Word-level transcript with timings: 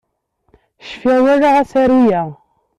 Cfiɣ 0.87 1.19
walaɣ 1.23 1.55
asaru-a. 1.61 2.21